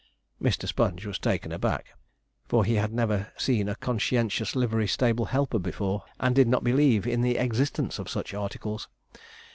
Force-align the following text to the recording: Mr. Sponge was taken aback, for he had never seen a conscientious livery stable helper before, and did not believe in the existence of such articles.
Mr. 0.41 0.67
Sponge 0.67 1.05
was 1.05 1.19
taken 1.19 1.51
aback, 1.51 1.93
for 2.47 2.65
he 2.65 2.73
had 2.73 2.91
never 2.91 3.31
seen 3.37 3.69
a 3.69 3.75
conscientious 3.75 4.55
livery 4.55 4.87
stable 4.87 5.25
helper 5.25 5.59
before, 5.59 6.01
and 6.19 6.33
did 6.35 6.47
not 6.47 6.63
believe 6.63 7.05
in 7.05 7.21
the 7.21 7.37
existence 7.37 7.99
of 7.99 8.09
such 8.09 8.33
articles. 8.33 8.87